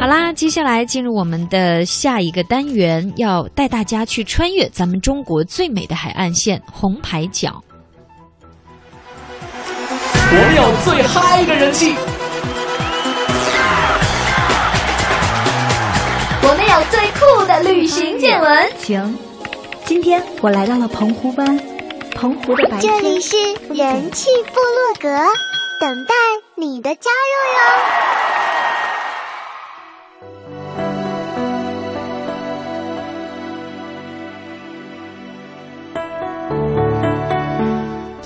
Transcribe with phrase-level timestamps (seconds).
[0.00, 7.62] 好啦，接下来进入我们的下一个单元，要带大家去穿越咱们中国最美的海岸线——红牌角。
[10.32, 11.94] 我们有最嗨的人气，
[16.44, 18.72] 我们有最酷的旅行见闻。
[18.78, 19.18] 行，
[19.84, 21.60] 今天我来到了澎湖湾，
[22.14, 23.02] 澎湖的白天。
[23.02, 23.36] 这里是
[23.74, 25.10] 人气部落格，
[25.78, 26.14] 等待
[26.56, 28.09] 你的加入哟。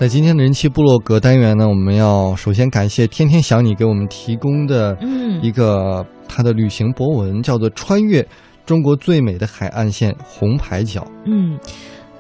[0.05, 8.23] 在今天的人气部落格单元呢，我们要首先感谢天天想你给我们提供的嗯一个他的旅行博文，叫做《穿越
[8.67, 11.01] 中国最美的海岸线红牌角》。
[11.25, 11.59] 嗯，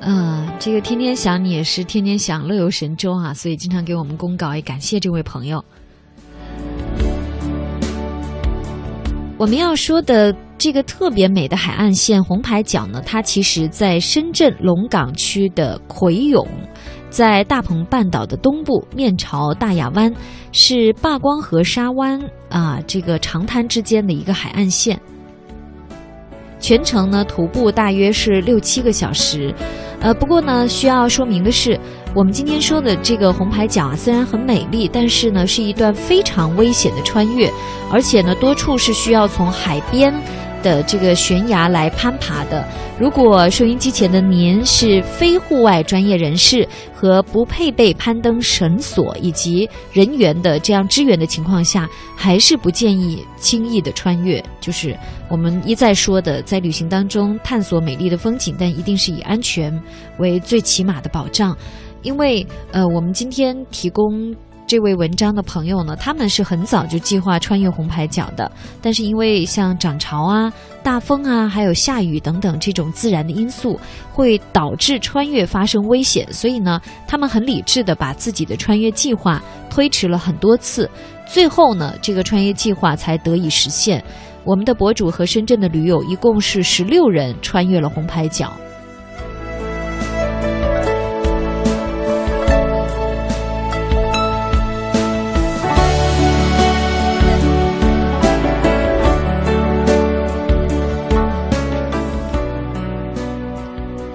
[0.00, 5.62] 呃，这个天天想你也是天天想乐游神州啊，所以经常给我们公告，也感谢这位朋友。
[9.36, 16.48] 我们要说的这个特别美的海岸线红牌角呢，它其实在深圳龙岗区的葵涌，
[17.14, 20.12] 在大鹏半岛的东部，面朝大亚湾，
[20.50, 25.00] 是坝光河沙湾啊这个长滩之间的一个海岸线。
[26.58, 29.54] 全程呢徒步大约是六七个小时，
[30.00, 31.78] 呃，不过呢需要说明的是，
[32.16, 37.48] 我们今天说的这个红牌角啊，虽然很美丽，但是呢是一段非常危险的穿越，
[37.92, 40.12] 而且呢多处是需要从海边
[40.64, 42.66] 的这个悬崖来攀爬的。
[42.98, 54.42] 如果收音机前的您是非户外专业人士和不配备攀登绳索以及人员的这样支援的情况下，还是不建议轻易的穿越。
[54.60, 54.96] 就是
[55.28, 59.72] 我们一再说的，在旅行当中探索美丽的风景，但一定是以安全
[60.18, 61.56] 为最起码的保障。
[62.02, 64.34] 因为呃，我们今天提供
[64.66, 70.50] 这位文章的朋友呢，他们是很早就计划穿越红牌角的，但是因为像涨潮啊、
[70.82, 73.78] 大风啊，还有下雨等等这种自然的因素，
[74.10, 80.90] 会导致穿越发生危险，所以呢，他们很理智的把自己的穿越计划推迟了很多次，
[81.26, 84.02] 最后呢，这个穿越计划才得以实现。
[84.44, 88.52] 我们的博主和深圳的驴友一共是十六人穿越了红牌角。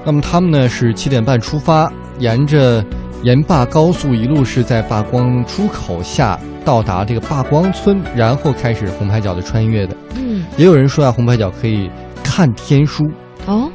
[0.09, 1.87] 那么他们呢是七点半出发，
[2.17, 2.83] 沿着
[3.21, 9.95] 沿坝高速一路是在坝光出口下到达这个坝光村，然后开始红牌角的穿越的。
[10.15, 11.87] 嗯，也有人说啊，红牌角可以
[12.23, 13.07] 看天书，
[13.45, 13.69] 哦，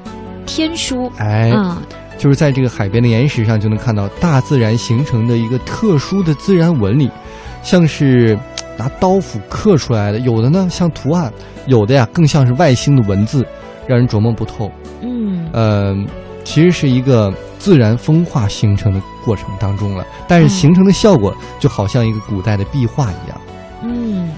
[0.45, 1.81] 天书，哎，啊，
[2.19, 7.09] 就是在这个海边的岩石上就能看到大自然形成的一个特殊的自然纹理，
[7.63, 8.37] 像是
[8.77, 11.33] 拿刀斧刻出来的，有的呢像图案，
[11.69, 13.47] 有的呀更像是外星的文字，
[13.87, 14.69] 让人琢磨不透。
[15.01, 15.95] 嗯呃，
[16.45, 23.41] 其实是一个自然风化形成的过程当中了，但是嗯形成的效果就好像一个古代的壁画一样。
[23.83, 24.31] 嗯，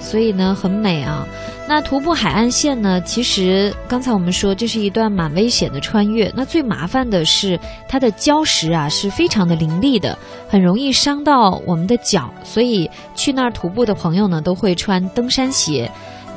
[0.00, 1.26] 所以呢很美啊。
[1.68, 6.32] 那徒步海岸线呢，其实刚才我们说这是一段蛮危险的穿越。
[6.36, 10.16] 那最麻烦的是它的礁石啊是非常的凌厉的，
[10.48, 15.90] 很容易伤到我们的脚，所以去那儿徒步的朋友呢都会穿登山鞋。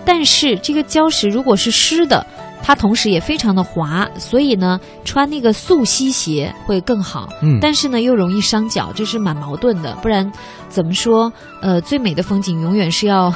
[0.03, 2.25] 但是这个礁石如果是湿的，
[2.61, 7.29] 它同时也非常的滑，所以呢穿那个素吸鞋会更好。
[7.41, 9.95] 嗯，但是呢又容易伤脚，这是蛮矛盾的。
[10.01, 10.29] 不然
[10.67, 11.31] 怎么说？
[11.61, 13.33] 呃，最美的风景永远是要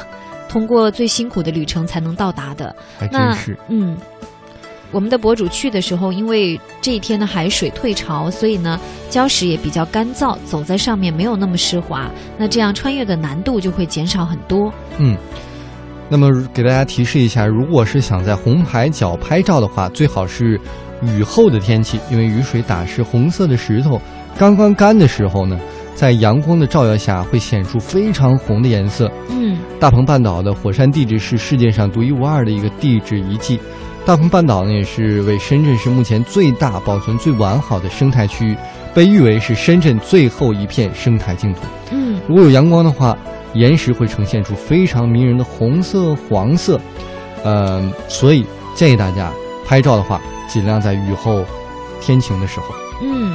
[0.48, 2.74] 通过最辛苦的旅程才能到达的。
[2.98, 3.58] 还真那是。
[3.68, 3.96] 嗯，
[4.92, 8.78] 我们的博主去的时候，因为这一天的海水退潮，所以呢
[9.10, 12.08] 礁石也比较干燥，走在上面没有那么湿滑。
[12.38, 14.72] 那这样穿越的难度就会减少很多。
[14.98, 15.16] 嗯，
[16.08, 20.60] 那么给大家提示一下，如果是想在红海角拍照的话，最好是
[21.02, 24.00] 雨后的天气，因为雨水打湿红色的石头，
[24.38, 25.58] 刚刚干的时候呢，
[25.94, 29.10] 在阳光的照耀下会显出非常红的颜色。
[29.30, 33.58] 嗯大鹏半岛的火山地质是世界上独一无二的一个地质遗迹。
[34.06, 38.56] 大鹏半岛呢，也是为深圳市目前最大、保存最完好的生态区域，
[38.94, 41.60] 被誉为是深圳最后一片生态净土。
[41.90, 43.16] 嗯如果有阳光的话，
[43.54, 46.78] 岩石会呈现出非常迷人的红色、黄色。
[47.42, 49.32] 呃，所以建议大家
[49.66, 51.42] 拍照的话，尽量在雨后
[52.00, 52.66] 天晴的时候。
[53.02, 53.34] 嗯。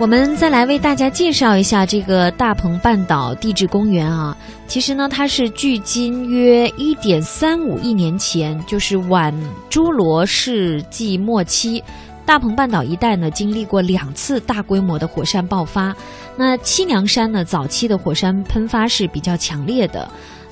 [0.00, 4.34] 我们再来为大家介绍一下这个大鹏半岛地质公园啊。
[4.66, 9.30] 其实呢，它是距今约一点三五亿年前，就是晚
[9.68, 11.84] 侏罗世纪末期，
[12.24, 15.94] 大鹏半岛一带呢经历过两次大规模的火山爆发。
[16.34, 20.08] 那七娘山呢，早期的火山喷发是比较强烈的。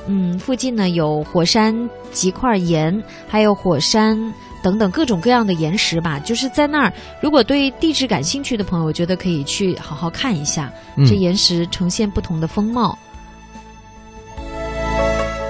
[0.07, 1.75] 嗯，附近呢有火山
[2.11, 4.15] 极块岩，还有火山
[4.69, 6.19] 等等各种各样的岩石吧。
[6.19, 6.93] 就是在那儿，
[7.23, 12.97] 如果对地质感兴趣的朋友，我觉得可以去好好看一下，嗯这岩石呈现不同的风貌。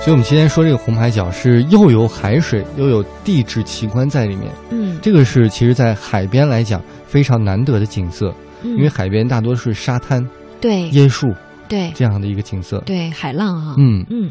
[0.00, 4.50] 所以，我们今天说这个红海角是又有海水，又有地质奇观在里面。
[4.70, 8.32] 嗯，这个是其实，在海边来讲非常难得的景色，
[8.62, 10.24] 嗯因为海边大多是沙滩、
[10.60, 11.26] 对椰树
[11.68, 12.78] 对这样的一个景色。
[12.86, 14.30] 对海浪哈，嗯，嗯。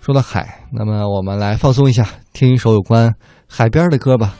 [0.00, 3.14] 说到海，那么我们来放松一下，听一首有关
[3.46, 4.34] 海边的歌吧。